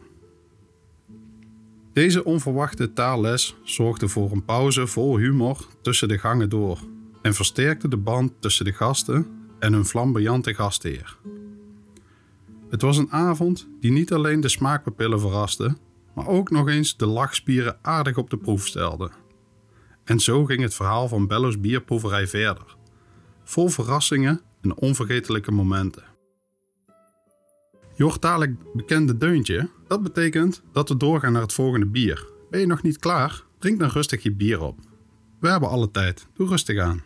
Deze 1.93 2.23
onverwachte 2.23 2.93
taalles 2.93 3.55
zorgde 3.63 4.07
voor 4.07 4.31
een 4.31 4.45
pauze 4.45 4.87
vol 4.87 5.17
humor 5.17 5.67
tussen 5.81 6.07
de 6.07 6.17
gangen 6.17 6.49
door 6.49 6.79
en 7.21 7.33
versterkte 7.33 7.87
de 7.87 7.97
band 7.97 8.31
tussen 8.39 8.65
de 8.65 8.73
gasten 8.73 9.27
en 9.59 9.73
hun 9.73 9.85
flamboyante 9.85 10.53
gastheer. 10.53 11.17
Het 12.69 12.81
was 12.81 12.97
een 12.97 13.11
avond 13.11 13.67
die 13.79 13.91
niet 13.91 14.13
alleen 14.13 14.41
de 14.41 14.49
smaakpapillen 14.49 15.19
verraste, 15.19 15.75
maar 16.13 16.27
ook 16.27 16.49
nog 16.49 16.67
eens 16.67 16.97
de 16.97 17.05
lachspieren 17.05 17.77
aardig 17.81 18.17
op 18.17 18.29
de 18.29 18.37
proef 18.37 18.65
stelde. 18.65 19.11
En 20.05 20.19
zo 20.19 20.45
ging 20.45 20.61
het 20.61 20.73
verhaal 20.73 21.07
van 21.07 21.27
Bello's 21.27 21.59
bierproeverij 21.59 22.27
verder, 22.27 22.75
vol 23.43 23.67
verrassingen 23.67 24.41
en 24.61 24.75
onvergetelijke 24.75 25.51
momenten. 25.51 26.03
Je 27.95 28.17
dadelijk 28.19 28.73
bekende 28.73 29.17
deuntje. 29.17 29.69
Dat 29.87 30.03
betekent 30.03 30.61
dat 30.71 30.89
we 30.89 30.97
doorgaan 30.97 31.31
naar 31.31 31.41
het 31.41 31.53
volgende 31.53 31.85
bier. 31.85 32.27
Ben 32.49 32.59
je 32.59 32.65
nog 32.65 32.81
niet 32.81 32.99
klaar? 32.99 33.43
Drink 33.59 33.79
dan 33.79 33.89
rustig 33.89 34.23
je 34.23 34.31
bier 34.31 34.61
op. 34.61 34.79
We 35.39 35.49
hebben 35.49 35.69
alle 35.69 35.91
tijd. 35.91 36.27
Doe 36.33 36.47
rustig 36.47 36.79
aan. 36.79 37.03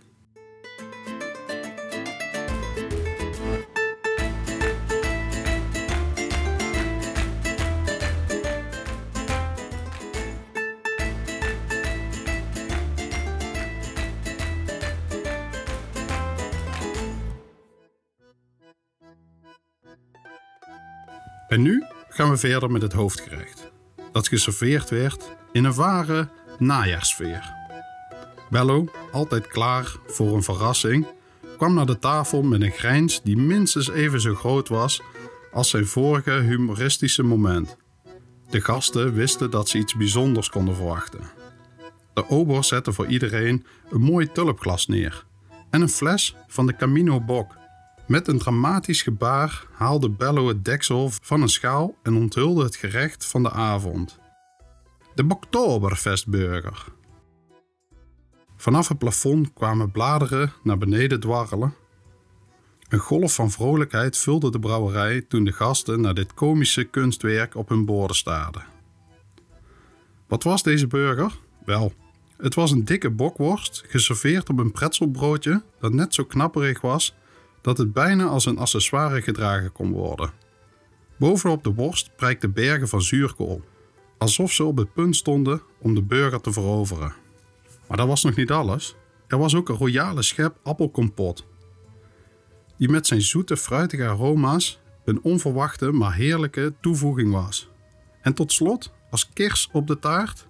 En 21.50 21.62
nu 21.62 21.84
gaan 22.10 22.30
we 22.30 22.38
verder 22.38 22.72
met 22.72 22.82
het 22.82 22.94
hoofdgerecht, 22.94 23.72
dat 24.12 24.28
geserveerd 24.28 24.90
werd 24.90 25.36
in 25.52 25.64
een 25.64 25.74
ware 25.74 26.30
najaarsfeer. 26.58 27.54
Bello, 28.50 28.88
altijd 29.12 29.48
klaar 29.48 29.96
voor 30.08 30.36
een 30.36 30.44
verrassing, 30.44 31.08
kwam 31.58 31.74
naar 31.74 31.86
de 31.86 32.00
tafel 32.00 32.42
met 32.42 32.62
een 32.62 32.72
grijns 32.72 33.22
die 33.22 33.38
minstens 33.38 33.90
even 33.90 34.22
zo 34.22 34.36
groot 34.36 34.68
was 34.68 35.02
als 35.52 35.70
zijn 35.70 35.86
vorige 35.86 36.32
humoristische 36.32 37.24
moment. 37.24 37.78
De 38.50 38.62
gasten 38.62 39.14
wisten 39.14 39.52
dat 39.52 39.70
ze 39.70 39.78
iets 39.78 39.96
bijzonders 39.96 40.50
konden 40.50 40.76
verwachten. 40.76 41.22
De 42.14 42.30
ober 42.30 42.64
zette 42.64 42.94
voor 42.94 43.08
iedereen 43.08 43.66
een 43.90 44.02
mooi 44.02 44.32
tulpglas 44.32 44.88
neer 44.88 45.26
en 45.70 45.82
een 45.82 45.90
fles 45.90 46.36
van 46.48 46.66
de 46.66 46.76
Camino 46.76 47.22
Bok 47.22 47.59
met 48.10 48.28
een 48.28 48.38
dramatisch 48.38 49.02
gebaar 49.02 49.66
haalde 49.72 50.10
Bello 50.10 50.48
het 50.48 50.66
deksel 50.66 51.10
van 51.22 51.42
een 51.42 51.50
schaal 51.50 51.96
en 52.04 52.16
onthulde 52.16 52.64
het 52.64 52.76
gerecht 52.76 53.26
van 53.26 53.44
de 53.44 53.52
avond. 53.52 54.20
De 55.16 55.26
Oktoberfestburger. 55.28 56.86
Vanaf 58.56 58.88
het 58.88 58.98
plafond 58.98 59.54
kwamen 59.54 59.92
bladeren 59.92 60.54
naar 60.64 60.78
beneden 60.78 61.20
dwarrelen. 61.20 61.74
Een 62.88 63.00
golf 63.00 63.34
van 63.34 63.52
vrolijkheid 63.52 64.18
vulde 64.18 64.52
de 64.52 64.60
brouwerij 64.60 65.22
toen 65.22 65.44
de 65.44 65.52
gasten 65.52 66.02
naar 66.02 66.14
dit 66.14 66.34
komische 66.34 66.84
kunstwerk 66.84 67.56
op 67.56 67.70
hun 67.70 67.86
borden 67.86 68.16
staarden. 68.16 68.64
Wat 70.28 70.44
was 70.44 70.64
deze 70.64 70.88
burger? 70.88 71.38
Wel, 71.66 71.94
het 72.38 72.56
was 72.56 72.72
een 72.72 72.86
dikke 72.86 73.10
bokworst 73.10 73.84
geserveerd 73.88 74.50
op 74.50 74.60
een 74.60 74.72
pretzelbroodje 74.72 75.64
dat 75.80 75.94
net 75.94 76.14
zo 76.14 76.24
knapperig 76.24 76.82
was 76.82 77.18
dat 77.62 77.78
het 77.78 77.94
bijna 77.94 78.26
als 78.26 78.46
een 78.46 78.58
accessoire 78.58 79.22
gedragen 79.22 79.72
kon 79.72 79.92
worden. 79.92 80.32
Bovenop 81.18 81.64
de 81.64 81.74
worst 81.74 82.16
prijkten 82.16 82.54
bergen 82.54 82.88
van 82.88 83.02
zuurkool, 83.02 83.62
alsof 84.18 84.52
ze 84.52 84.64
op 84.64 84.78
het 84.78 84.94
punt 84.94 85.16
stonden 85.16 85.62
om 85.80 85.96
de 85.96 86.02
burger 86.02 86.42
te 86.42 86.52
veroveren. 86.52 87.14
Maar 87.88 87.98
dat 87.98 88.08
was 88.08 88.24
nog 88.24 88.36
niet 88.36 88.52
alles. 88.52 88.96
Er 89.28 89.38
was 89.38 89.56
ook 89.56 89.70
een 89.70 89.76
royale 89.76 90.22
schep 90.22 90.60
appelkompot, 90.64 91.46
die 92.78 92.90
met 92.90 93.08
zijn 93.08 93.22
zoete 93.22 93.58
fruitige 93.58 94.08
aroma's 94.08 94.80
een 95.06 95.22
onverwachte 95.22 95.92
maar 95.92 96.14
heerlijke 96.14 96.74
toevoeging 96.82 97.32
was. 97.32 97.70
En 98.22 98.34
tot 98.34 98.52
slot, 98.52 98.94
als 99.10 99.30
kers 99.34 99.70
op 99.72 99.88
de 99.88 100.00
taart, 100.00 100.48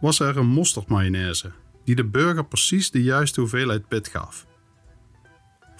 was 0.00 0.20
er 0.20 0.36
een 0.36 0.46
mosterdmayonaise, 0.46 1.52
die 1.84 1.94
de 1.94 2.04
burger 2.04 2.44
precies 2.44 2.90
de 2.90 3.02
juiste 3.02 3.40
hoeveelheid 3.40 3.88
pit 3.88 4.08
gaf. 4.08 4.46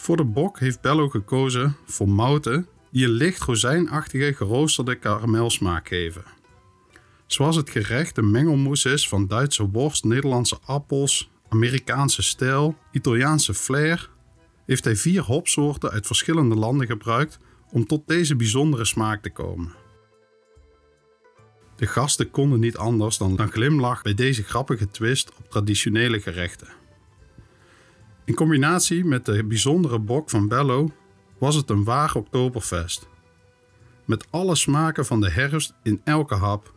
Voor 0.03 0.17
de 0.17 0.25
bok 0.25 0.59
heeft 0.59 0.81
Bello 0.81 1.09
gekozen 1.09 1.77
voor 1.87 2.09
mouten 2.09 2.67
die 2.91 3.05
een 3.05 3.11
licht 3.11 3.43
rozijnachtige 3.43 4.35
geroosterde 4.35 4.95
karamelsmaak 4.95 5.89
geven. 5.89 6.25
Zoals 7.27 7.57
het 7.57 7.71
gerecht 7.71 8.19
een 8.19 8.31
mengelmoes 8.31 8.85
is 8.85 9.09
van 9.09 9.27
Duitse 9.27 9.71
worst, 9.71 10.05
Nederlandse 10.05 10.59
appels, 10.65 11.31
Amerikaanse 11.49 12.23
stijl, 12.23 12.77
Italiaanse 12.93 13.55
flair, 13.55 14.11
heeft 14.67 14.85
hij 14.85 14.97
vier 14.97 15.23
hopsoorten 15.23 15.91
uit 15.91 16.07
verschillende 16.07 16.55
landen 16.55 16.87
gebruikt 16.87 17.39
om 17.71 17.87
tot 17.87 18.03
deze 18.07 18.37
bijzondere 18.37 18.85
smaak 18.85 19.23
te 19.23 19.31
komen. 19.31 19.73
De 21.77 21.87
gasten 21.87 22.31
konden 22.31 22.61
niet 22.61 22.77
anders 22.77 23.19
dan 23.19 23.41
een 23.41 23.53
glimlach 23.53 24.03
bij 24.03 24.15
deze 24.15 24.43
grappige 24.43 24.91
twist 24.91 25.33
op 25.39 25.51
traditionele 25.51 26.21
gerechten. 26.21 26.82
In 28.25 28.35
combinatie 28.35 29.05
met 29.05 29.27
de 29.27 29.45
bijzondere 29.45 29.99
bok 29.99 30.31
van 30.31 30.49
Bello 30.49 30.93
was 31.39 31.55
het 31.55 31.71
een 31.71 31.85
waar 31.85 32.15
Oktoberfest. 32.15 33.11
met 34.05 34.27
alle 34.31 34.55
smaken 34.55 35.07
van 35.07 35.21
de 35.21 35.31
herfst 35.31 35.75
in 35.83 36.01
elke 36.05 36.35
hap. 36.35 36.73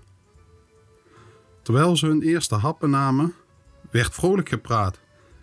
Terwijl 1.61 1.97
ze 1.97 2.05
hun 2.05 2.21
eerste 2.21 2.55
happen 2.55 2.89
namen, 2.89 3.33
werd 3.91 4.13
vrolijk 4.13 4.49
gepraat 4.49 4.99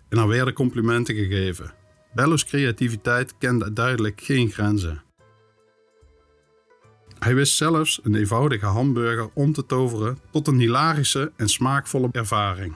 en 0.09 0.18
er 0.18 0.28
werden 0.28 0.54
complimenten 0.54 1.14
gegeven. 1.14 1.75
Bello's 2.14 2.44
creativiteit 2.44 3.38
kende 3.38 3.73
duidelijk 3.73 4.21
geen 4.21 4.50
grenzen. 4.50 5.02
Hij 7.18 7.35
wist 7.35 7.56
zelfs 7.56 8.00
een 8.02 8.14
eenvoudige 8.14 8.66
hamburger 8.66 9.30
om 9.35 9.52
te 9.52 9.66
toveren 9.66 10.18
tot 10.30 10.47
een 10.47 10.59
hilarische 10.59 11.32
en 11.37 11.49
smaakvolle 11.49 12.09
ervaring. 12.12 12.75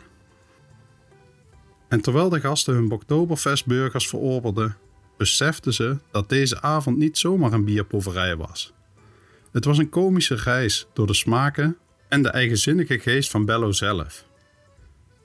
En 1.89 2.01
terwijl 2.01 2.29
de 2.29 2.41
gasten 2.41 2.75
hun 2.75 2.91
Oktoberfestburgers 2.91 4.09
verorberen, 4.09 4.77
beseften 5.17 5.75
ze 5.75 5.99
dat 6.11 6.29
deze 6.29 6.63
avond 6.63 6.97
niet 6.97 7.19
zomaar 7.19 7.53
een 7.53 7.65
bierproeverij 7.65 8.37
was. 8.37 8.73
Het 9.53 9.65
was 9.65 9.79
een 9.79 9.89
komische 9.89 10.35
reis 10.35 10.87
door 10.93 11.07
de 11.07 11.15
smaken 11.15 11.77
en 12.09 12.23
de 12.23 12.29
eigenzinnige 12.29 12.99
geest 12.99 13.31
van 13.31 13.45
Bello 13.45 13.73
zelf. 13.73 14.25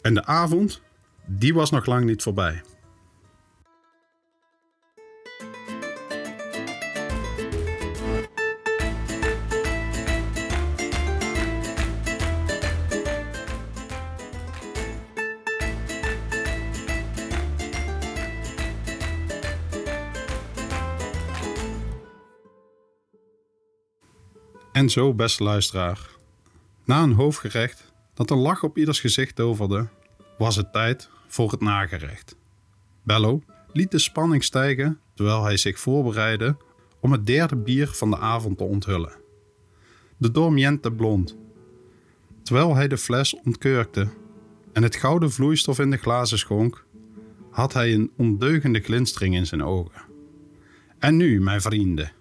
En 0.02 0.14
de 0.14 0.26
avond, 0.26 0.82
die 1.26 1.54
was 1.54 1.72
nog 1.72 1.86
lang 1.86 2.06
niet 2.06 2.22
voorbij. 2.22 2.62
En 24.82 24.90
zo, 24.90 25.14
beste 25.14 25.44
luisteraar, 25.44 26.10
na 26.86 27.04
een 27.04 27.12
hoofdgerecht 27.12 27.94
dat 28.14 28.30
een 28.30 28.38
lach 28.38 28.64
op 28.64 28.78
ieders 28.78 29.00
gezicht 29.00 29.36
toverde, 29.36 29.88
was 30.38 30.56
het 30.56 30.74
tijd 30.74 31.10
voor 31.28 31.52
het 31.52 31.62
nagerecht. 31.62 32.36
Bello 33.04 33.44
liet 33.74 33.92
de 33.92 34.00
spanning 34.00 34.44
stijgen 34.44 35.00
terwijl 35.14 35.44
hij 35.44 35.58
zich 35.58 35.80
voorbereidde 35.80 36.58
om 37.00 37.12
het 37.12 37.26
derde 37.26 37.56
bier 37.56 37.88
van 37.88 38.10
de 38.10 38.18
avond 38.18 38.58
te 38.58 38.64
onthullen. 38.64 39.16
De 40.18 40.32
Dormiente 40.32 40.92
Blond. 40.92 41.38
Terwijl 42.44 42.76
hij 42.76 42.88
de 42.88 42.98
fles 42.98 43.36
ontkurkte 43.36 44.10
en 44.74 44.84
het 44.84 44.96
gouden 44.96 45.32
vloeistof 45.32 45.80
in 45.80 45.92
de 45.92 45.98
glazen 45.98 46.38
schonk, 46.38 46.86
had 47.50 47.74
hij 47.74 47.94
een 47.94 48.12
ondeugende 48.18 48.80
glinstering 48.80 49.36
in 49.36 49.46
zijn 49.46 49.64
ogen. 49.64 50.02
En 51.00 51.18
nu, 51.18 51.42
mijn 51.42 51.62
vrienden, 51.62 52.12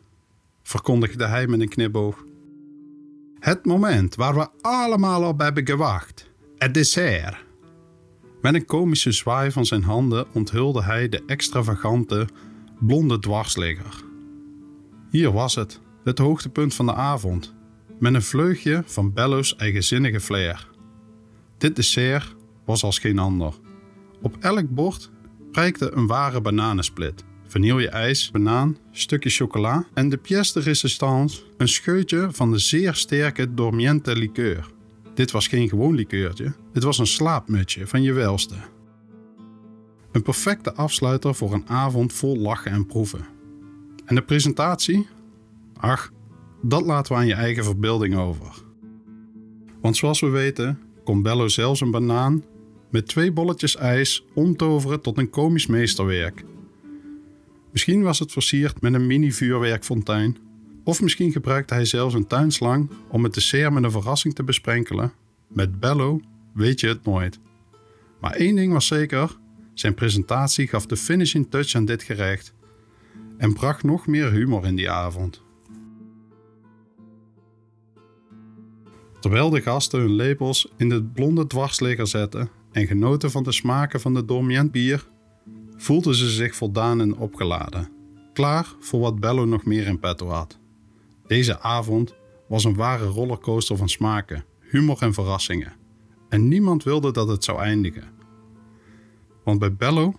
verkondigde 0.62 1.26
hij 1.26 1.46
met 1.46 1.60
een 1.60 1.68
knipoog, 1.68 2.28
het 3.40 3.64
moment 3.64 4.14
waar 4.14 4.34
we 4.34 4.48
allemaal 4.60 5.28
op 5.28 5.40
hebben 5.40 5.66
gewacht. 5.66 6.30
Het 6.58 6.74
dessert. 6.74 7.44
Met 8.40 8.54
een 8.54 8.64
komische 8.64 9.12
zwaai 9.12 9.50
van 9.50 9.66
zijn 9.66 9.82
handen 9.82 10.26
onthulde 10.32 10.82
hij 10.82 11.08
de 11.08 11.22
extravagante, 11.26 12.28
blonde 12.78 13.18
dwarsligger. 13.18 14.04
Hier 15.10 15.32
was 15.32 15.54
het, 15.54 15.80
het 16.04 16.18
hoogtepunt 16.18 16.74
van 16.74 16.86
de 16.86 16.94
avond, 16.94 17.54
met 17.98 18.14
een 18.14 18.22
vleugje 18.22 18.82
van 18.86 19.12
Bello's 19.12 19.56
eigenzinnige 19.56 20.20
flair. 20.20 20.68
Dit 21.58 21.76
dessert 21.76 22.34
was 22.64 22.82
als 22.82 22.98
geen 22.98 23.18
ander. 23.18 23.54
Op 24.22 24.36
elk 24.40 24.68
bord 24.68 25.10
prijkte 25.50 25.92
een 25.94 26.06
ware 26.06 26.40
bananensplit 26.40 27.24
vanille-ijs, 27.50 28.30
banaan, 28.30 28.76
stukje 28.90 29.30
chocola 29.30 29.86
en 29.94 30.08
de 30.08 30.16
pièce 30.16 30.52
de 30.52 30.60
résistance, 30.60 31.42
een 31.56 31.68
scheutje 31.68 32.28
van 32.30 32.50
de 32.50 32.58
zeer 32.58 32.94
sterke 32.94 33.54
Dormiente 33.54 34.16
liqueur. 34.16 34.70
Dit 35.14 35.30
was 35.30 35.46
geen 35.46 35.68
gewoon 35.68 35.94
likeurtje, 35.94 36.52
het 36.72 36.82
was 36.82 36.98
een 36.98 37.06
slaapmutje 37.06 37.86
van 37.86 38.02
je 38.02 38.12
welste. 38.12 38.54
Een 40.12 40.22
perfecte 40.22 40.74
afsluiter 40.74 41.34
voor 41.34 41.52
een 41.52 41.68
avond 41.68 42.12
vol 42.12 42.36
lachen 42.36 42.70
en 42.70 42.86
proeven. 42.86 43.26
En 44.04 44.14
de 44.14 44.22
presentatie? 44.22 45.06
Ach, 45.76 46.12
dat 46.62 46.86
laten 46.86 47.12
we 47.12 47.18
aan 47.18 47.26
je 47.26 47.34
eigen 47.34 47.64
verbeelding 47.64 48.16
over. 48.16 48.62
Want 49.80 49.96
zoals 49.96 50.20
we 50.20 50.28
weten, 50.28 50.78
kon 51.04 51.22
Bello 51.22 51.48
zelfs 51.48 51.80
een 51.80 51.90
banaan 51.90 52.44
met 52.90 53.06
twee 53.06 53.32
bolletjes 53.32 53.76
ijs 53.76 54.24
omtoveren 54.34 55.00
tot 55.00 55.18
een 55.18 55.30
komisch 55.30 55.66
meesterwerk 55.66 56.44
Misschien 57.72 58.02
was 58.02 58.18
het 58.18 58.32
versierd 58.32 58.80
met 58.80 58.94
een 58.94 59.06
mini-vuurwerkfontein. 59.06 60.36
Of 60.84 61.02
misschien 61.02 61.32
gebruikte 61.32 61.74
hij 61.74 61.84
zelfs 61.84 62.14
een 62.14 62.26
tuinslang 62.26 62.90
om 63.08 63.24
het 63.24 63.34
dessert 63.34 63.72
met 63.72 63.84
een 63.84 63.90
verrassing 63.90 64.34
te 64.34 64.42
besprenkelen. 64.42 65.12
Met 65.48 65.80
Bello 65.80 66.20
weet 66.54 66.80
je 66.80 66.88
het 66.88 67.04
nooit. 67.04 67.38
Maar 68.20 68.32
één 68.32 68.56
ding 68.56 68.72
was 68.72 68.86
zeker: 68.86 69.36
zijn 69.74 69.94
presentatie 69.94 70.68
gaf 70.68 70.86
de 70.86 70.96
finishing 70.96 71.50
touch 71.50 71.74
aan 71.74 71.84
dit 71.84 72.02
gerecht 72.02 72.54
en 73.36 73.52
bracht 73.52 73.82
nog 73.82 74.06
meer 74.06 74.32
humor 74.32 74.66
in 74.66 74.76
die 74.76 74.90
avond. 74.90 75.42
Terwijl 79.20 79.50
de 79.50 79.60
gasten 79.60 80.00
hun 80.00 80.12
lepels 80.12 80.72
in 80.76 80.88
de 80.88 81.02
blonde 81.02 81.46
dwarsligger 81.46 82.06
zetten 82.06 82.48
en 82.72 82.86
genoten 82.86 83.30
van 83.30 83.42
de 83.42 83.52
smaken 83.52 84.00
van 84.00 84.14
de 84.14 84.24
Dormient 84.24 84.72
bier, 84.72 85.08
voelden 85.80 86.14
ze 86.14 86.28
zich 86.30 86.54
voldaan 86.54 87.00
en 87.00 87.16
opgeladen, 87.16 87.88
klaar 88.32 88.74
voor 88.80 89.00
wat 89.00 89.20
Bello 89.20 89.44
nog 89.44 89.64
meer 89.64 89.86
in 89.86 89.98
petto 89.98 90.28
had. 90.28 90.58
Deze 91.26 91.60
avond 91.60 92.14
was 92.48 92.64
een 92.64 92.74
ware 92.74 93.04
rollercoaster 93.04 93.76
van 93.76 93.88
smaken, 93.88 94.44
humor 94.60 95.02
en 95.02 95.14
verrassingen. 95.14 95.72
En 96.28 96.48
niemand 96.48 96.82
wilde 96.82 97.12
dat 97.12 97.28
het 97.28 97.44
zou 97.44 97.60
eindigen. 97.60 98.08
Want 99.44 99.58
bij 99.58 99.74
Bello 99.74 100.14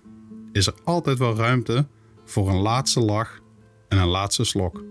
is 0.52 0.68
er 0.68 0.74
altijd 0.84 1.18
wel 1.18 1.36
ruimte 1.36 1.88
voor 2.26 2.50
een 2.50 2.62
laatste 2.62 3.00
lach 3.00 3.42
en 3.88 3.98
een 3.98 4.08
laatste 4.08 4.44
slok. 4.44 4.84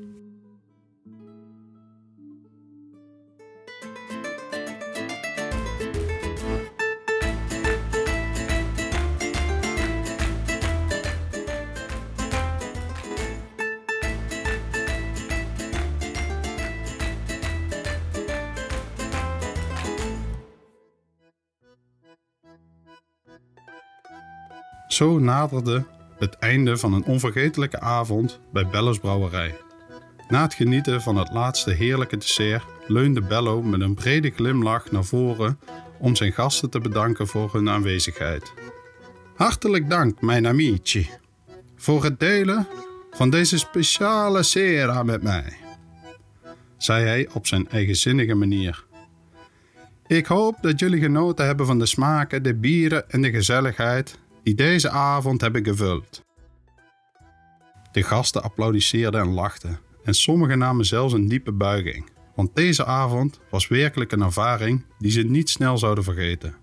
Zo 24.92 25.18
naderde 25.18 25.84
het 26.18 26.34
einde 26.38 26.76
van 26.76 26.92
een 26.92 27.04
onvergetelijke 27.04 27.80
avond 27.80 28.40
bij 28.52 28.66
Bello's 28.66 28.98
Brouwerij. 28.98 29.54
Na 30.28 30.42
het 30.42 30.54
genieten 30.54 31.02
van 31.02 31.16
het 31.16 31.32
laatste 31.32 31.70
heerlijke 31.70 32.16
dessert 32.16 32.64
leunde 32.86 33.20
Bello 33.20 33.62
met 33.62 33.80
een 33.80 33.94
brede 33.94 34.30
glimlach 34.30 34.90
naar 34.90 35.04
voren 35.04 35.58
om 35.98 36.16
zijn 36.16 36.32
gasten 36.32 36.70
te 36.70 36.80
bedanken 36.80 37.26
voor 37.26 37.52
hun 37.52 37.68
aanwezigheid. 37.68 38.52
Hartelijk 39.34 39.90
dank, 39.90 40.20
mijn 40.20 40.46
amici, 40.46 41.10
voor 41.76 42.04
het 42.04 42.20
delen 42.20 42.66
van 43.10 43.30
deze 43.30 43.58
speciale 43.58 44.42
sera 44.42 45.02
met 45.02 45.22
mij, 45.22 45.56
zei 46.76 47.04
hij 47.04 47.28
op 47.32 47.46
zijn 47.46 47.68
eigenzinnige 47.68 48.34
manier. 48.34 48.84
Ik 50.06 50.26
hoop 50.26 50.56
dat 50.60 50.80
jullie 50.80 51.00
genoten 51.00 51.46
hebben 51.46 51.66
van 51.66 51.78
de 51.78 51.86
smaken, 51.86 52.42
de 52.42 52.54
bieren 52.54 53.10
en 53.10 53.22
de 53.22 53.30
gezelligheid 53.30 54.18
die 54.42 54.54
deze 54.54 54.90
avond 54.90 55.40
hebben 55.40 55.64
gevuld. 55.64 56.24
De 57.92 58.02
gasten 58.02 58.42
applaudisseerden 58.42 59.20
en 59.20 59.32
lachten 59.32 59.78
en 60.04 60.14
sommigen 60.14 60.58
namen 60.58 60.84
zelfs 60.84 61.12
een 61.12 61.28
diepe 61.28 61.52
buiging, 61.52 62.10
want 62.34 62.56
deze 62.56 62.84
avond 62.84 63.40
was 63.50 63.68
werkelijk 63.68 64.12
een 64.12 64.22
ervaring 64.22 64.84
die 64.98 65.10
ze 65.10 65.22
niet 65.22 65.50
snel 65.50 65.78
zouden 65.78 66.04
vergeten. 66.04 66.54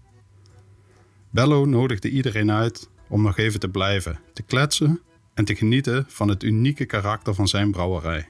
Bello 1.30 1.66
nodigde 1.66 2.10
iedereen 2.10 2.52
uit 2.52 2.90
om 3.10 3.22
nog 3.22 3.38
even 3.38 3.60
te 3.60 3.70
blijven, 3.70 4.20
te 4.34 4.44
kletsen 4.44 5.02
en 5.34 5.46
te 5.46 5.56
genieten 5.56 6.06
van 6.08 6.28
het 6.28 6.44
unieke 6.44 6.86
karakter 6.86 7.34
van 7.34 7.48
zijn 7.48 7.72
brouwerij. 7.72 8.30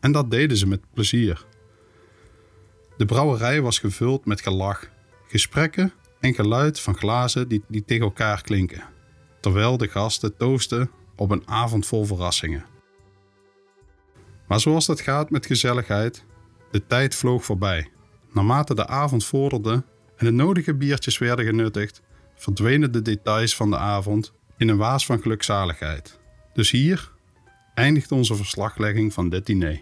En 0.00 0.12
dat 0.12 0.30
deden 0.30 0.56
ze 0.56 0.66
met 0.66 0.80
plezier. 0.94 1.46
De 2.96 3.04
brouwerij 3.04 3.60
was 3.60 3.78
gevuld 3.78 4.26
met 4.26 4.40
gelach, 4.40 4.90
gesprekken 5.28 5.92
en 6.24 6.34
geluid 6.34 6.80
van 6.80 6.96
glazen 6.96 7.48
die, 7.48 7.62
die 7.68 7.84
tegen 7.84 8.04
elkaar 8.04 8.42
klinken, 8.42 8.82
terwijl 9.40 9.76
de 9.76 9.88
gasten 9.88 10.36
toosten 10.36 10.90
op 11.16 11.30
een 11.30 11.48
avond 11.48 11.86
vol 11.86 12.04
verrassingen. 12.04 12.64
Maar 14.46 14.60
zoals 14.60 14.86
dat 14.86 15.00
gaat 15.00 15.30
met 15.30 15.46
gezelligheid, 15.46 16.24
de 16.70 16.86
tijd 16.86 17.14
vloog 17.14 17.44
voorbij. 17.44 17.88
Naarmate 18.32 18.74
de 18.74 18.86
avond 18.86 19.24
vorderde 19.24 19.84
en 20.16 20.26
de 20.26 20.30
nodige 20.30 20.74
biertjes 20.74 21.18
werden 21.18 21.44
genuttigd, 21.44 22.02
verdwenen 22.34 22.92
de 22.92 23.02
details 23.02 23.56
van 23.56 23.70
de 23.70 23.78
avond 23.78 24.32
in 24.56 24.68
een 24.68 24.76
waas 24.76 25.06
van 25.06 25.20
gelukzaligheid. 25.20 26.18
Dus 26.52 26.70
hier 26.70 27.12
eindigt 27.74 28.12
onze 28.12 28.34
verslaglegging 28.34 29.12
van 29.12 29.28
dit 29.28 29.46
diner. 29.46 29.80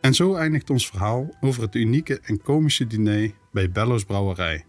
En 0.00 0.14
zo 0.14 0.34
eindigt 0.34 0.70
ons 0.70 0.86
verhaal 0.86 1.36
over 1.40 1.62
het 1.62 1.74
unieke 1.74 2.20
en 2.20 2.42
komische 2.42 2.86
diner 2.86 3.32
bij 3.52 3.70
Bello's 3.70 4.04
Brouwerij. 4.04 4.64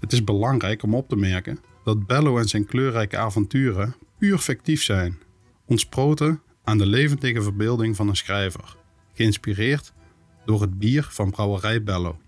Het 0.00 0.12
is 0.12 0.24
belangrijk 0.24 0.82
om 0.82 0.94
op 0.94 1.08
te 1.08 1.16
merken 1.16 1.58
dat 1.84 2.06
Bello 2.06 2.38
en 2.38 2.48
zijn 2.48 2.66
kleurrijke 2.66 3.16
avonturen 3.16 3.94
puur 4.18 4.38
fictief 4.38 4.82
zijn, 4.82 5.18
ontsproten 5.66 6.42
aan 6.64 6.78
de 6.78 6.86
levendige 6.86 7.42
verbeelding 7.42 7.96
van 7.96 8.08
een 8.08 8.16
schrijver, 8.16 8.76
geïnspireerd 9.14 9.92
door 10.44 10.60
het 10.60 10.78
bier 10.78 11.08
van 11.10 11.30
Brouwerij 11.30 11.82
Bello. 11.82 12.18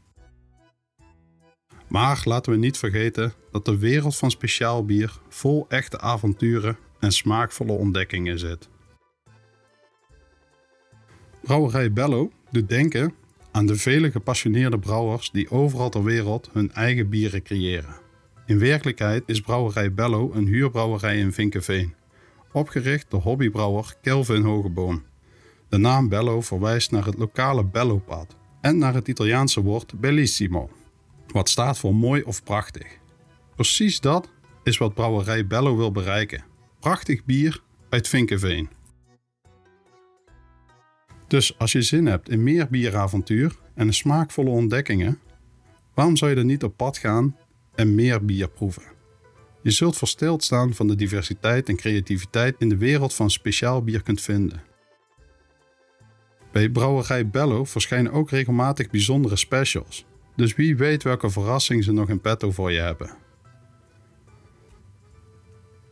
Maar 1.88 2.22
laten 2.24 2.52
we 2.52 2.58
niet 2.58 2.78
vergeten 2.78 3.32
dat 3.50 3.64
de 3.64 3.78
wereld 3.78 4.16
van 4.16 4.30
speciaal 4.30 4.84
bier 4.84 5.18
vol 5.28 5.66
echte 5.68 6.00
avonturen 6.00 6.78
en 6.98 7.12
smaakvolle 7.12 7.72
ontdekkingen 7.72 8.38
zit. 8.38 8.68
Brouwerij 11.42 11.92
Bello 11.92 12.30
doet 12.50 12.68
denken 12.68 13.14
aan 13.50 13.66
de 13.66 13.76
vele 13.76 14.10
gepassioneerde 14.10 14.78
brouwers 14.78 15.30
die 15.30 15.50
overal 15.50 15.88
ter 15.88 16.04
wereld 16.04 16.48
hun 16.52 16.72
eigen 16.72 17.08
bieren 17.08 17.42
creëren. 17.42 17.96
In 18.46 18.58
werkelijkheid 18.58 19.22
is 19.26 19.40
Brouwerij 19.40 19.94
Bello 19.94 20.32
een 20.32 20.46
huurbrouwerij 20.46 21.18
in 21.18 21.32
Vinkenveen, 21.32 21.94
opgericht 22.52 23.10
door 23.10 23.20
hobbybrouwer 23.20 23.94
Kelvin 24.02 24.42
Hogeboom. 24.42 25.02
De 25.68 25.76
naam 25.76 26.08
Bello 26.08 26.40
verwijst 26.40 26.90
naar 26.90 27.04
het 27.04 27.18
lokale 27.18 27.64
Bellopad 27.64 28.36
en 28.60 28.78
naar 28.78 28.94
het 28.94 29.08
Italiaanse 29.08 29.62
woord 29.62 30.00
bellissimo, 30.00 30.70
wat 31.26 31.48
staat 31.48 31.78
voor 31.78 31.94
mooi 31.94 32.22
of 32.22 32.42
prachtig. 32.42 32.86
Precies 33.54 34.00
dat 34.00 34.28
is 34.62 34.78
wat 34.78 34.94
Brouwerij 34.94 35.46
Bello 35.46 35.76
wil 35.76 35.92
bereiken. 35.92 36.44
Prachtig 36.80 37.24
bier 37.24 37.62
uit 37.88 38.08
Vinkenveen. 38.08 38.68
Dus 41.32 41.58
als 41.58 41.72
je 41.72 41.82
zin 41.82 42.06
hebt 42.06 42.28
in 42.28 42.42
meer 42.42 42.68
bieravontuur 42.68 43.56
en 43.74 43.92
smaakvolle 43.92 44.50
ontdekkingen, 44.50 45.18
waarom 45.94 46.16
zou 46.16 46.30
je 46.30 46.36
er 46.36 46.44
niet 46.44 46.64
op 46.64 46.76
pad 46.76 46.98
gaan 46.98 47.36
en 47.74 47.94
meer 47.94 48.24
bier 48.24 48.48
proeven? 48.48 48.82
Je 49.62 49.70
zult 49.70 49.96
versteld 49.96 50.44
staan 50.44 50.74
van 50.74 50.86
de 50.86 50.94
diversiteit 50.94 51.68
en 51.68 51.76
creativiteit 51.76 52.54
in 52.58 52.68
de 52.68 52.76
wereld 52.76 53.14
van 53.14 53.30
speciaal 53.30 53.82
bier 53.82 54.02
kunt 54.02 54.20
vinden. 54.20 54.62
Bij 56.52 56.68
Brouwerij 56.68 57.28
Bello 57.28 57.64
verschijnen 57.64 58.12
ook 58.12 58.30
regelmatig 58.30 58.90
bijzondere 58.90 59.36
specials, 59.36 60.06
dus 60.36 60.54
wie 60.54 60.76
weet 60.76 61.02
welke 61.02 61.30
verrassing 61.30 61.84
ze 61.84 61.92
nog 61.92 62.08
in 62.08 62.20
petto 62.20 62.50
voor 62.50 62.72
je 62.72 62.80
hebben. 62.80 63.16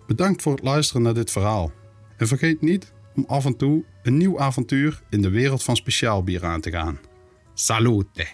Bedankt 0.07 0.43
voor 0.43 0.53
het 0.53 0.63
luisteren 0.63 1.03
naar 1.03 1.15
dit 1.15 1.31
verhaal. 1.31 1.73
En 2.17 2.27
vergeet 2.27 2.61
niet 2.61 2.93
om 3.15 3.25
af 3.27 3.45
en 3.45 3.57
toe 3.57 3.85
een 4.03 4.17
nieuw 4.17 4.39
avontuur 4.39 5.03
in 5.11 5.23
de 5.23 5.31
wereld 5.31 5.63
van 5.63 5.77
speciaalbier 5.77 6.45
aan 6.45 6.61
te 6.61 6.71
gaan. 6.71 6.99
Salute! 7.55 8.27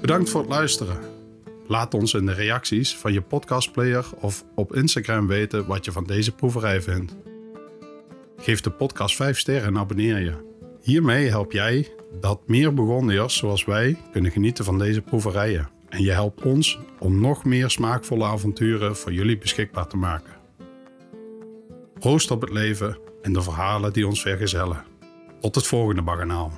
Bedankt 0.00 0.30
voor 0.30 0.40
het 0.40 0.50
luisteren. 0.50 0.98
Laat 1.66 1.94
ons 1.94 2.14
in 2.14 2.26
de 2.26 2.32
reacties 2.32 2.96
van 2.96 3.12
je 3.12 3.22
podcastplayer 3.22 4.06
of 4.14 4.44
op 4.54 4.74
Instagram 4.74 5.26
weten 5.26 5.66
wat 5.66 5.84
je 5.84 5.92
van 5.92 6.04
deze 6.04 6.34
proeverij 6.34 6.82
vindt. 6.82 7.16
Geef 8.36 8.60
de 8.60 8.70
podcast 8.70 9.16
5 9.16 9.38
sterren 9.38 9.68
en 9.68 9.78
abonneer 9.78 10.18
je. 10.18 10.57
Hiermee 10.88 11.28
help 11.28 11.52
jij 11.52 11.88
dat 12.20 12.40
meer 12.46 12.74
bewoners 12.74 13.36
zoals 13.36 13.64
wij 13.64 13.96
kunnen 14.12 14.30
genieten 14.30 14.64
van 14.64 14.78
deze 14.78 15.02
proeverijen. 15.02 15.68
En 15.88 16.02
je 16.02 16.10
helpt 16.10 16.42
ons 16.42 16.78
om 16.98 17.20
nog 17.20 17.44
meer 17.44 17.70
smaakvolle 17.70 18.24
avonturen 18.24 18.96
voor 18.96 19.12
jullie 19.12 19.38
beschikbaar 19.38 19.86
te 19.86 19.96
maken. 19.96 20.36
Proost 21.98 22.30
op 22.30 22.40
het 22.40 22.50
leven 22.50 22.98
en 23.22 23.32
de 23.32 23.42
verhalen 23.42 23.92
die 23.92 24.06
ons 24.06 24.22
vergezellen. 24.22 24.84
Tot 25.40 25.54
het 25.54 25.66
volgende 25.66 26.02
baganaal. 26.02 26.52